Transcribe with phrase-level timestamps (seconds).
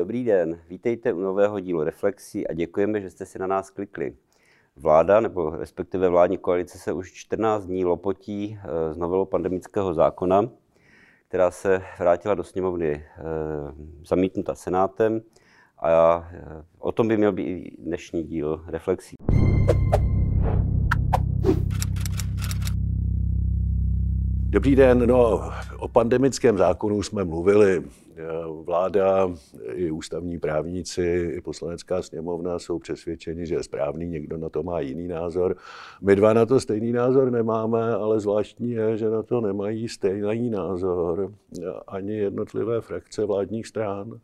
[0.00, 4.16] Dobrý den, vítejte u nového dílu Reflexí a děkujeme, že jste si na nás klikli.
[4.76, 10.48] Vláda, nebo respektive vládní koalice se už 14 dní lopotí eh, z novelou pandemického zákona,
[11.28, 13.22] která se vrátila do sněmovny eh,
[14.06, 15.20] zamítnuta Senátem
[15.78, 19.16] a eh, o tom by měl být dnešní díl Reflexí.
[24.52, 25.40] Dobrý den, no
[25.78, 27.82] o pandemickém zákonu jsme mluvili.
[28.64, 29.30] Vláda,
[29.72, 34.80] i ústavní právníci, i poslanecká sněmovna jsou přesvědčeni, že je správný, někdo na to má
[34.80, 35.56] jiný názor.
[36.02, 40.50] My dva na to stejný názor nemáme, ale zvláštní je, že na to nemají stejný
[40.50, 41.32] názor
[41.86, 44.20] ani jednotlivé frakce vládních stran.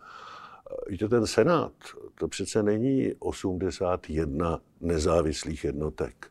[0.88, 1.72] Víte, ten Senát,
[2.18, 6.26] to přece není 81 nezávislých jednotek.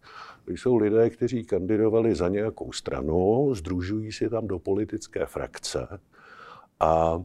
[0.48, 5.88] Jsou lidé, kteří kandidovali za nějakou stranu, združují si tam do politické frakce
[6.80, 7.24] a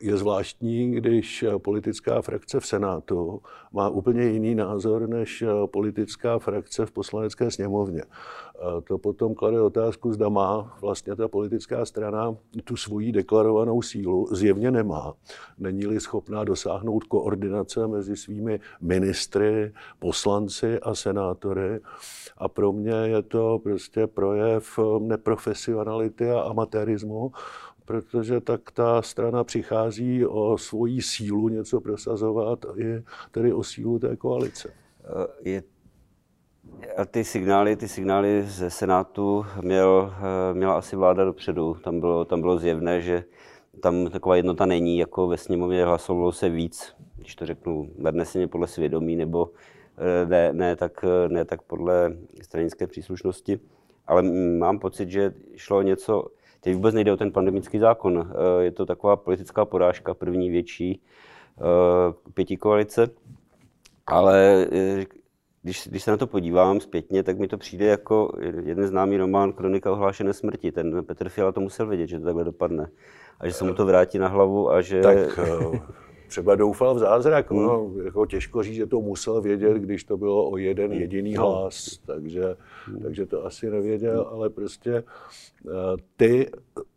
[0.00, 3.42] je zvláštní, když politická frakce v Senátu
[3.72, 8.02] má úplně jiný názor než politická frakce v poslanecké sněmovně.
[8.84, 14.26] To potom klade otázku, zda má vlastně ta politická strana tu svoji deklarovanou sílu.
[14.30, 15.14] Zjevně nemá.
[15.58, 21.80] Není-li schopná dosáhnout koordinace mezi svými ministry, poslanci a senátory.
[22.38, 27.32] A pro mě je to prostě projev neprofesionality a amatérismu,
[27.84, 34.16] protože tak ta strana přichází o svoji sílu něco prosazovat, i tedy o sílu té
[34.16, 34.72] koalice.
[35.04, 35.62] Eh, je,
[36.96, 41.76] a ty signály, ty signály ze Senátu měl, eh, měla asi vláda dopředu.
[41.84, 43.24] Tam bylo, tam bylo zjevné, že
[43.80, 48.66] tam taková jednota není, jako ve sněmovně hlasovalo se víc, když to řeknu nadneseně podle
[48.66, 49.50] svědomí, nebo
[49.98, 53.60] eh, ne, ne, tak, ne tak podle stranické příslušnosti.
[54.06, 54.22] Ale
[54.58, 56.26] mám pocit, že šlo něco,
[56.64, 58.30] Teď vůbec nejde o ten pandemický zákon.
[58.30, 61.00] Eh, je to taková politická porážka, první větší
[61.58, 63.10] eh, pětí koalice.
[64.06, 65.04] Ale eh,
[65.62, 68.32] když, když se na to podívám zpětně, tak mi to přijde jako
[68.64, 70.72] jeden známý román Kronika ohlášené smrti.
[70.72, 72.90] Ten Petr Fiala to musel vědět, že to takhle dopadne.
[73.40, 75.00] A že se mu to vrátí na hlavu a že...
[75.00, 75.38] Tak
[76.32, 77.50] třeba doufal v zázrak.
[77.50, 77.62] Hmm.
[77.62, 81.00] No, jako těžko říct, že to musel vědět, když to bylo o jeden hmm.
[81.00, 81.50] jediný no.
[81.50, 82.56] hlas, takže,
[82.86, 83.02] hmm.
[83.02, 85.72] takže to asi nevěděl, ale prostě eh,
[86.16, 86.50] ty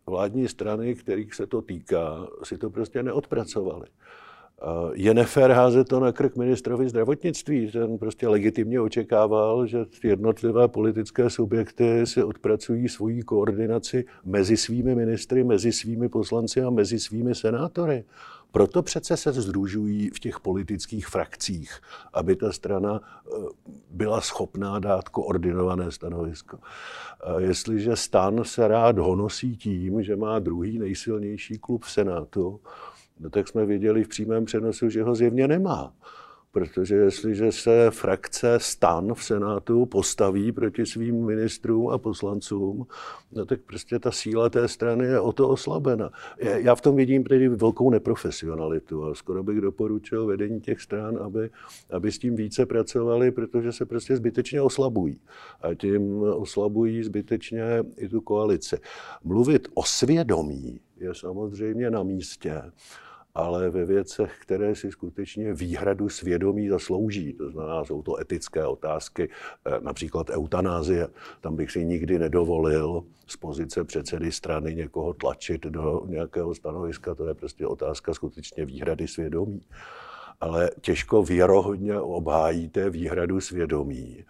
[0.06, 3.86] vládní strany, kterých se to týká, si to prostě neodpracovali.
[4.62, 7.72] Eh, je nefér házet to na krk ministrovi zdravotnictví.
[7.72, 15.44] Ten prostě legitimně očekával, že jednotlivé politické subjekty si odpracují svoji koordinaci mezi svými ministry,
[15.44, 18.04] mezi svými poslanci a mezi svými senátory.
[18.52, 21.82] Proto přece se združují v těch politických frakcích,
[22.14, 23.32] aby ta strana eh,
[23.90, 26.58] byla schopná dát koordinované stanovisko.
[27.38, 32.60] Jestliže stan se rád honosí tím, že má druhý nejsilnější klub v Senátu,
[33.20, 35.94] no tak jsme viděli v přímém přenosu, že ho zjevně nemá.
[36.52, 42.88] Protože jestliže se frakce stan v Senátu postaví proti svým ministrům a poslancům,
[43.32, 46.10] no tak prostě ta síla té strany je o to oslabena.
[46.40, 51.50] Já v tom vidím tedy velkou neprofesionalitu a skoro bych doporučil vedení těch stran, aby,
[51.92, 55.20] aby s tím více pracovali, protože se prostě zbytečně oslabují.
[55.62, 57.64] A tím oslabují zbytečně
[57.98, 58.78] i tu koalici.
[59.24, 62.62] Mluvit o svědomí je samozřejmě na místě
[63.36, 67.34] ale ve věcech, které si skutečně výhradu svědomí zaslouží.
[67.34, 69.30] To znamená, jsou to etické otázky,
[69.66, 71.08] eh, například eutanázie.
[71.42, 77.16] Tam bych si nikdy nedovolil z pozice předsedy strany někoho tlačit do nějakého stanoviska.
[77.16, 79.62] To je prostě otázka skutečně výhrady svědomí.
[80.42, 84.26] Ale těžko věrohodně obhájíte výhradu svědomí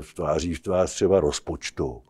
[0.00, 2.02] v tváří v tvář třeba rozpočtu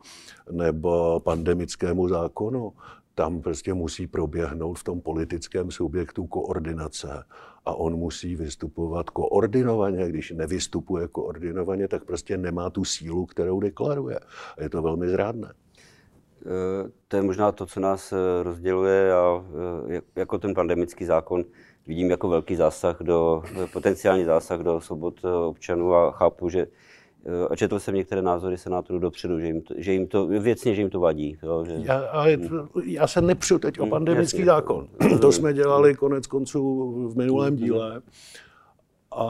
[0.50, 2.72] nebo pandemickému zákonu
[3.18, 7.24] tam prostě musí proběhnout v tom politickém subjektu koordinace
[7.64, 10.08] a on musí vystupovat koordinovaně.
[10.08, 14.18] Když nevystupuje koordinovaně, tak prostě nemá tu sílu, kterou deklaruje.
[14.58, 15.52] A je to velmi zrádné.
[15.52, 19.44] Eh, to je možná to, co nás eh, rozděluje a
[19.90, 21.44] eh, jako ten pandemický zákon
[21.86, 23.42] vidím jako velký zásah do,
[23.72, 26.66] potenciální zásah do svobod občanů a chápu, že
[27.50, 30.80] a četl jsem některé názory senátorů dopředu, že jim to, že jim to věcně, že
[30.80, 31.38] jim to vadí.
[31.42, 31.72] Jo, že...
[31.78, 32.36] já, ale
[32.84, 34.44] já se nepřu teď o hmm, pandemický jasně.
[34.44, 34.88] zákon.
[35.20, 37.64] To jsme dělali konec konců v minulém hmm.
[37.64, 38.02] díle.
[39.10, 39.26] A,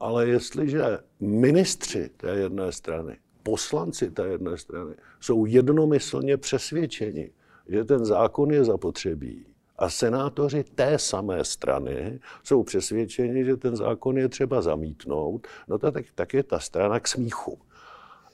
[0.00, 7.30] ale jestliže ministři té jedné strany, poslanci té jedné strany jsou jednomyslně přesvědčeni,
[7.68, 9.46] že ten zákon je zapotřebí,
[9.78, 16.04] a senátoři té samé strany jsou přesvědčeni, že ten zákon je třeba zamítnout, no tak,
[16.14, 17.58] tak je ta strana k smíchu.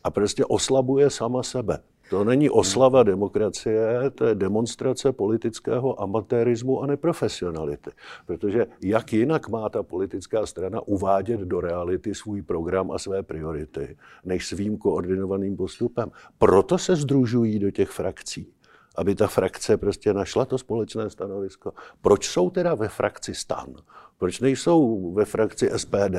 [0.04, 1.78] A prostě oslabuje sama sebe.
[2.10, 7.90] To není oslava demokracie, to je demonstrace politického amatérismu a neprofesionality.
[8.26, 13.96] Protože jak jinak má ta politická strana uvádět do reality svůj program a své priority,
[14.24, 16.10] než svým koordinovaným postupem.
[16.38, 18.52] Proto se združují do těch frakcí
[18.98, 21.72] aby ta frakce prostě našla to společné stanovisko.
[22.00, 23.74] Proč jsou teda ve frakci stan?
[24.18, 26.16] Proč nejsou ve frakci SPD,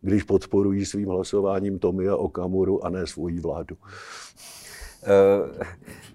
[0.00, 3.76] když podporují svým hlasováním Tomia Okamuru a ne svoji vládu?
[5.02, 5.64] Eh,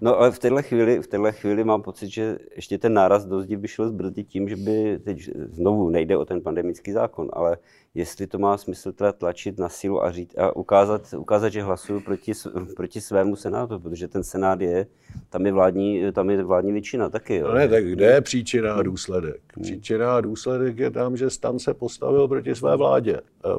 [0.00, 3.40] no ale v téhle chvíli, v téhle chvíli mám pocit, že ještě ten náraz do
[3.40, 7.58] zdi by šel zbrzdit tím, že by teď znovu nejde o ten pandemický zákon, ale
[7.96, 12.00] jestli to má smysl teda tlačit na sílu a, říct, a ukázat, ukázat, že hlasuju
[12.00, 12.32] proti,
[12.76, 14.86] proti svému senátu, protože ten senát je,
[15.30, 17.36] tam je vládní, tam je vládní většina taky.
[17.36, 17.48] Jo.
[17.48, 19.40] No ne, tak kde je příčina a důsledek?
[19.56, 19.62] Hmm.
[19.62, 23.16] Příčina a důsledek je tam, že Stan se postavil proti své vládě.
[23.16, 23.50] E,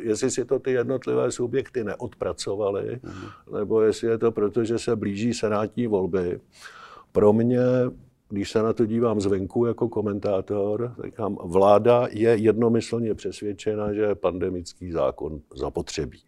[0.00, 3.58] jestli si to ty jednotlivé subjekty neodpracovaly, hmm.
[3.58, 6.40] nebo jestli je to proto, že se blíží senátní volby,
[7.12, 7.60] pro mě
[8.28, 14.92] když se na to dívám zvenku jako komentátor, říkám, vláda je jednomyslně přesvědčena, že pandemický
[14.92, 16.20] zákon zapotřebí.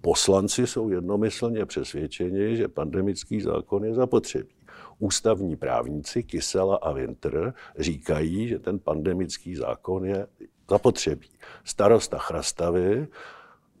[0.00, 4.54] Poslanci jsou jednomyslně přesvědčeni, že pandemický zákon je zapotřebí.
[4.98, 10.26] Ústavní právníci Kysela a Winter říkají, že ten pandemický zákon je
[10.70, 11.28] zapotřebí.
[11.64, 13.08] Starosta Chrastavy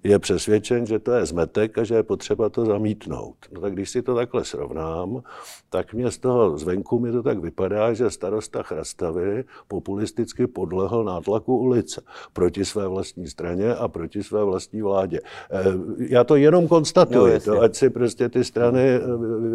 [0.04, 3.36] je přesvědčen, že to je zmetek a že je potřeba to zamítnout.
[3.52, 5.22] No tak když si to takhle srovnám,
[5.70, 11.56] tak mě z toho zvenku mi to tak vypadá, že starosta Chrastavy populisticky podlehl nátlaku
[11.56, 12.02] ulice
[12.32, 15.20] proti své vlastní straně a proti své vlastní vládě.
[15.50, 15.64] Eh,
[15.98, 19.00] já to jenom konstatuji, no, to, ať si prostě ty strany eh,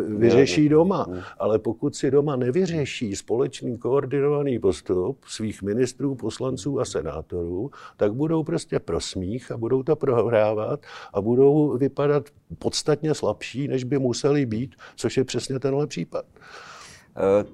[0.08, 1.08] vyřeší doma,
[1.40, 8.44] ale pokud si doma nevyřeší společný koordinovaný postup svých ministrů, poslanců a senátorů, tak budou
[8.44, 12.30] prostě prosmích a budou to prohrávat prohrávat a budou vypadat
[12.60, 16.26] podstatně slabší, než by museli být, což je přesně tenhle případ.
[17.46, 17.50] Uh,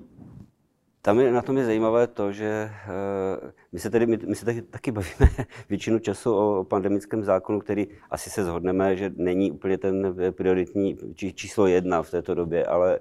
[1.01, 2.71] tam je, na tom je zajímavé to, že
[3.41, 5.29] uh, my se tedy my, se taky, taky bavíme
[5.69, 11.33] většinu času o pandemickém zákonu, který asi se zhodneme, že není úplně ten prioritní či,
[11.33, 12.99] číslo jedna v této době, ale,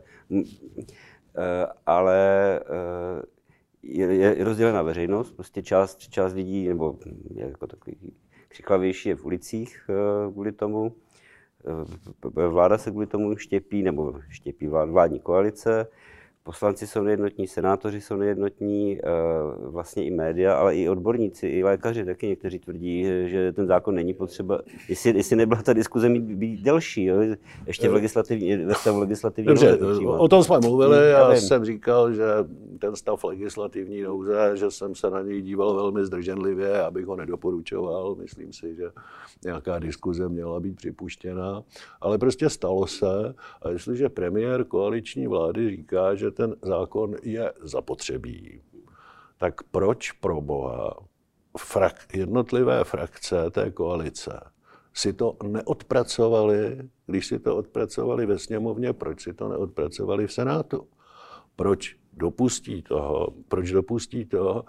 [1.87, 2.61] ale
[3.82, 6.99] je, je rozdělená veřejnost, prostě část, část lidí, nebo
[7.35, 7.97] jako takový
[8.49, 10.93] křiklavější je v ulicích eh, kvůli tomu.
[12.37, 15.87] Eh, vláda se kvůli tomu štěpí, nebo štěpí vládní koalice.
[16.43, 19.03] Poslanci jsou nejednotní, senátoři jsou nejednotní, eh,
[19.65, 24.15] vlastně i média, ale i odborníci, i lékaři taky někteří tvrdí, že ten zákon není
[24.15, 24.62] potřeba.
[24.88, 27.17] Jestli, jestli nebyla ta diskuze mít být delší, jo?
[27.67, 32.12] ještě v legislativní, ve stavu legislativní Dobře, o tom jsme mluvili, já, já jsem říkal,
[32.12, 32.25] že
[32.81, 38.15] ten stav legislativní nouze, že jsem se na něj díval velmi zdrženlivě, abych ho nedoporučoval.
[38.15, 38.91] Myslím si, že
[39.44, 41.62] nějaká diskuze měla být připuštěna,
[42.00, 43.35] ale prostě stalo se.
[43.62, 48.62] A jestliže premiér koaliční vlády říká, že ten zákon je zapotřebí,
[49.38, 50.97] tak proč pro boha
[51.59, 54.41] frak, jednotlivé frakce té koalice
[54.94, 60.88] si to neodpracovali, když si to odpracovali ve sněmovně, proč si to neodpracovali v Senátu?
[61.56, 64.64] Proč dopustí toho, proč dopustí toho,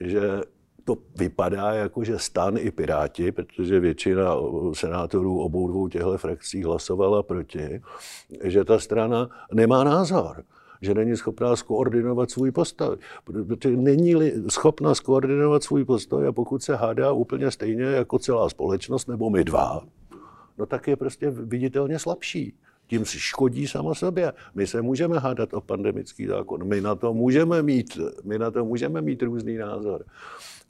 [0.00, 0.40] že
[0.84, 4.36] to vypadá jako, že stan i Piráti, protože většina
[4.72, 7.82] senátorů obou dvou těchto frakcí hlasovala proti,
[8.42, 10.44] že ta strana nemá názor
[10.84, 12.96] že není schopná skoordinovat svůj postoj.
[13.24, 14.14] Protože není
[14.48, 19.44] schopná skoordinovat svůj postoj a pokud se hádá úplně stejně jako celá společnost nebo my
[19.44, 19.86] dva,
[20.58, 22.54] no tak je prostě viditelně slabší.
[22.86, 24.32] Tím si škodí sama sobě.
[24.54, 28.64] My se můžeme hádat o pandemický zákon, my na to můžeme mít, my na to
[28.64, 30.04] můžeme mít různý názor.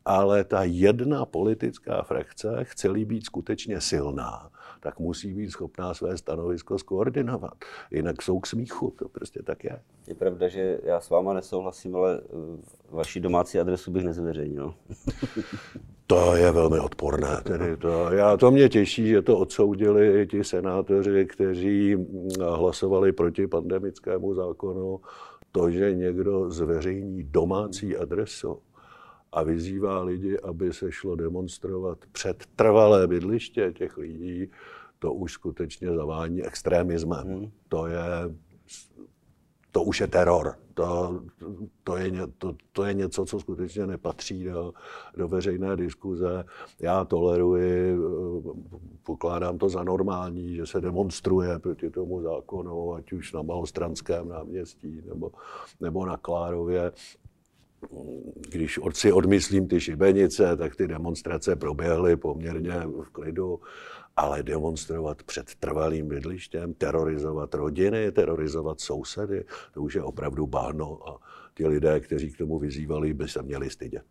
[0.05, 6.79] Ale ta jedna politická frakce, chce být skutečně silná, tak musí být schopná své stanovisko
[6.79, 7.55] skoordinovat.
[7.91, 9.81] Jinak jsou k smíchu, to prostě tak je.
[10.07, 14.75] Je pravda, že já s váma nesouhlasím, ale eh, vaši domácí adresu bych nezveřejnil.
[16.07, 17.41] To je velmi odporné.
[17.43, 23.13] Tedy to, já, to mě těší, že to odsoudili i ti senátoři, kteří hm, hlasovali
[23.13, 25.01] proti pandemickému zákonu.
[25.53, 28.59] To, že někdo zveřejní domácí adresu
[29.33, 34.51] a vyzývá lidi, aby se šlo demonstrovat před trvalé bydliště těch lidí,
[34.99, 37.27] to už skutečně zavání extremismem.
[37.27, 37.51] Hmm.
[37.69, 38.01] To je
[39.75, 40.55] to už je teror.
[40.75, 41.21] To,
[41.85, 44.73] to, je, to, to je něco, co skutečně nepatří do,
[45.17, 46.45] do veřejné diskuze.
[46.81, 47.99] Já toleruji,
[49.03, 55.03] pokládám to za normální, že se demonstruje proti tomu zákonu, ať už na Malostranském náměstí
[55.07, 55.33] nebo,
[55.81, 56.93] nebo na Klárově.
[58.51, 63.61] když si odmyslím ty šibenice, tak ty demonstrace proběhly poměrně v klidu,
[64.17, 71.21] ale demonstrovat před trvalým bydlištěm, terorizovat rodiny, terorizovat sousedy, to už je opravdu báno a
[71.55, 74.05] ti lidé, kteří k tomu vyzývali, by se měli stydět.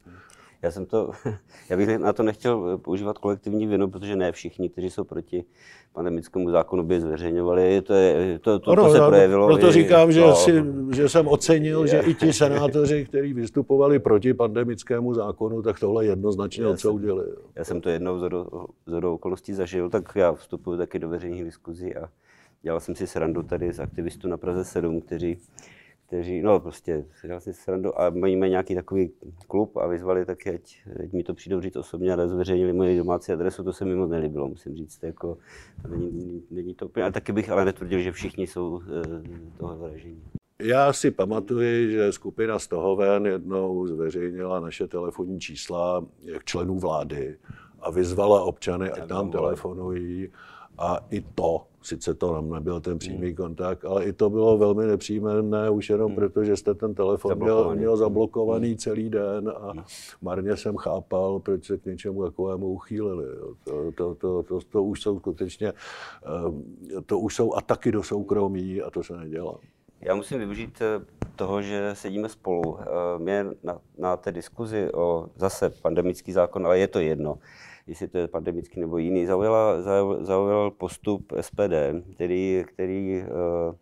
[0.64, 1.12] Já jsem to,
[1.70, 5.46] já bych na to nechtěl používat kolektivní vinu, protože ne všichni, kteří jsou proti
[5.94, 7.82] pandemickému zákonu, by zveřejňovali.
[7.82, 9.48] To, je, to, to, ono, to se projevilo.
[9.48, 10.64] Proto i, říkám, že, no, si,
[10.96, 16.68] že jsem ocenil, že i ti senátoři, kteří vystupovali proti pandemickému zákonu, tak tohle jednoznačně
[16.68, 17.26] odsoudili.
[17.56, 18.20] Já jsem to jednou
[18.86, 22.10] z okolností zažil, tak já vstupuji taky do veřejných diskuzí a
[22.62, 25.38] dělal jsem si srandu tady z aktivistů na Praze 7, kteří
[26.14, 29.12] kteří, no prostě, dělal si srandu a máme nějaký takový
[29.48, 33.32] klub a vyzvali taky, ať, ať mi to přijdou říct osobně a zveřejnili moji domácí
[33.32, 35.38] adresu, to se mi moc nelíbilo, musím říct, jako,
[35.82, 39.78] to není, není to úplně, a taky bych ale netvrdil, že všichni jsou e, toho
[39.78, 40.24] vražení.
[40.62, 46.06] Já si pamatuji, že skupina z toho ven jednou zveřejnila naše telefonní čísla
[46.46, 47.38] členů vlády
[47.80, 50.30] a vyzvala občany, ať nám telefonují
[50.78, 53.36] a i to, sice to nám nebyl ten přímý hmm.
[53.36, 56.16] kontakt, ale i to bylo velmi nepříjemné, už jenom hmm.
[56.16, 58.78] proto, že jste ten telefon měl, měl zablokovaný hmm.
[58.78, 59.84] celý den a hmm.
[60.22, 63.26] marně jsem chápal, proč se k něčemu takovému uchýlili.
[63.64, 68.82] To, to, to, to, to už jsou skutečně, eh, to už jsou ataky do soukromí
[68.82, 69.56] a to se nedělá.
[70.02, 72.78] Já musím využít eh, toho, že sedíme spolu.
[72.80, 72.84] Eh,
[73.20, 77.38] mě na, na té diskuzi o zase pandemický zákon, ale je to jedno,
[77.88, 79.82] jestli to je pandemický nebo jiný, zaujala,
[80.20, 81.74] zaujal postup SPD,
[82.16, 83.76] který, který eh,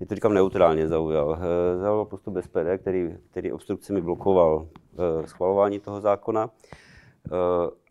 [0.00, 1.38] já to říkám neutrálně zaujal.
[1.40, 6.50] Eh, zaujal postup SPD, který, který obstrukcemi blokoval eh, schvalování toho zákona.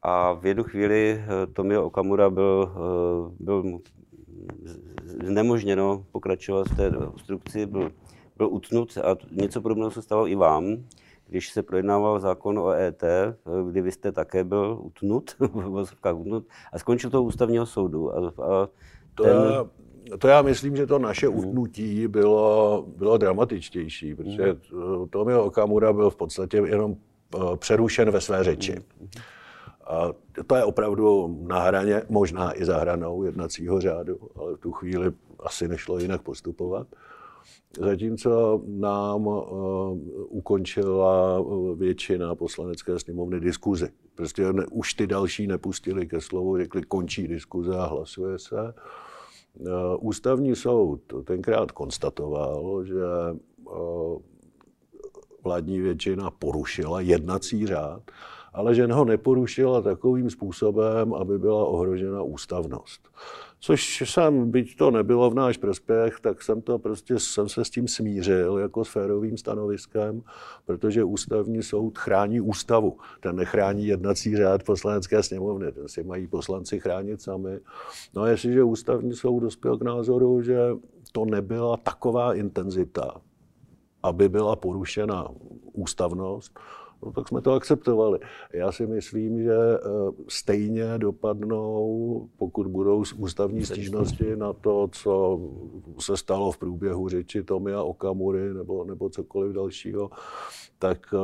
[0.03, 2.73] A v jednu chvíli Tomio Okamura byl,
[3.39, 3.79] byl
[5.23, 7.91] znemožněno pokračovat v té obstrukci, byl,
[8.37, 10.77] byl utnut a něco podobného se stalo i vám
[11.31, 13.03] když se projednával zákon o ET,
[13.69, 15.35] kdy vy jste také byl utnut,
[16.13, 18.15] utnut a skončil to u ústavního soudu.
[18.15, 18.69] A, a
[19.15, 19.35] to, ten...
[19.35, 21.37] já, to já myslím, že to naše hmm.
[21.37, 25.09] utnutí bylo, bylo dramatičtější, protože hmm.
[25.09, 26.95] Tomio Okamura byl v podstatě jenom
[27.35, 28.75] eh, přerušen ve své řeči.
[28.99, 29.09] Hmm.
[29.87, 30.09] A
[30.47, 35.11] to je opravdu na hraně, možná i za hranou jednacího řádu, ale v tu chvíli
[35.39, 36.87] asi nešlo jinak postupovat.
[37.79, 39.43] Zatímco nám uh,
[40.29, 43.89] ukončila eh, většina poslanecké sněmovny diskuzi.
[44.15, 48.73] Prostě ne, už ty další nepustili ke slovu, řekli končí diskuze a hlasuje se.
[49.59, 49.67] Uh,
[49.99, 53.03] ústavní soud tenkrát konstatoval, že
[53.63, 54.21] uh,
[55.43, 58.01] vládní většina porušila jednací řád,
[58.53, 63.01] ale že ho neporušila takovým způsobem, aby byla ohrožena ústavnost.
[63.63, 67.69] Což jsem, byť to nebylo v náš prospěch, tak jsem to prostě, jsem se s
[67.69, 70.23] tím smířil jako s férovým stanoviskem,
[70.65, 72.97] protože ústavní soud chrání ústavu.
[73.19, 77.59] Ten nechrání jednací řád poslanecké sněmovny, ten si mají poslanci chránit sami.
[78.15, 80.59] No a jestliže ústavní soud dospěl k názoru, že
[81.11, 83.21] to nebyla taková intenzita,
[84.03, 85.27] aby byla porušena
[85.73, 86.59] ústavnost,
[87.05, 88.19] no, tak jsme to akceptovali.
[88.53, 89.79] Já si myslím, že eh,
[90.27, 95.39] stejně dopadnou, pokud budou ústavní stížnosti na to, co
[95.99, 100.09] se stalo v průběhu řeči Tomia Okamury nebo, nebo cokoliv dalšího,
[100.79, 101.17] tak eh,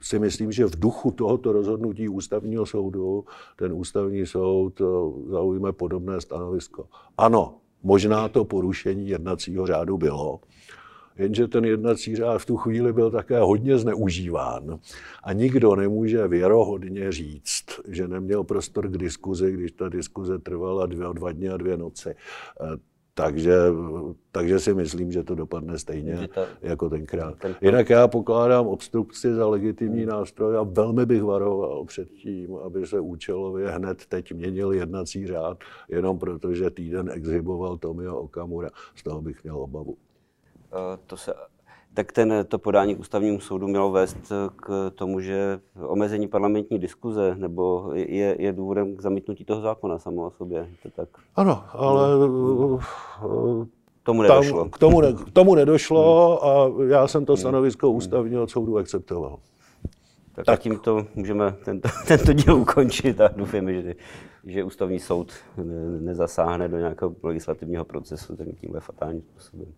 [0.00, 3.24] si myslím, že v duchu tohoto rozhodnutí ústavního soudu
[3.56, 4.84] ten ústavní soud eh,
[5.30, 6.86] zaujme podobné stanovisko.
[7.18, 10.40] Ano, možná to porušení jednacího řádu bylo,
[11.16, 14.78] Jenže ten jednací řád v tu chvíli byl také hodně zneužíván
[15.24, 21.06] a nikdo nemůže věrohodně říct, že neměl prostor k diskuzi, když ta diskuze trvala dvě,
[21.12, 22.10] dva dny a dvě noci.
[22.10, 22.76] Eh,
[23.14, 23.54] takže,
[24.32, 27.38] takže si myslím, že to dopadne stejně ta, jako tenkrát.
[27.38, 27.54] Ten...
[27.60, 33.00] Jinak já pokládám obstrukci za legitimní nástroj a velmi bych varoval před tím, aby se
[33.00, 38.70] účelově hned teď měnil jednací řád, jenom protože týden exhiboval Tomio Okamura.
[38.94, 39.96] Z toho bych měl obavu.
[40.72, 41.34] Eh, to se,
[41.94, 47.34] tak ten, to podání k ústavnímu soudu mělo vést k tomu, že omezení parlamentní diskuze
[47.38, 50.68] nebo je, je důvodem k zamítnutí toho zákona samo o sobě.
[50.82, 51.08] To tak.
[51.36, 52.78] Ano, ale no.
[54.02, 54.58] tomu nedošlo.
[54.58, 56.50] Tam, k, tomu ne, k tomu nedošlo hmm.
[56.50, 57.40] a já jsem to hmm.
[57.40, 59.38] stanovisko ústavního soudu akceptoval.
[60.34, 60.60] Tak, tak.
[60.60, 63.94] tímto můžeme tento, tento díl ukončit a doufáme, že,
[64.46, 65.32] že ústavní soud
[66.00, 69.72] nezasáhne do nějakého legislativního procesu tímhle fatálním způsobem.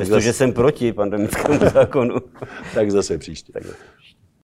[0.00, 2.16] Přestože jsem proti pandemickému zákonu.
[2.74, 3.52] tak zase příště.
[3.52, 4.07] Tak zase příště.